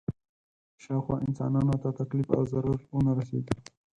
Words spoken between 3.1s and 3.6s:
رسېږي.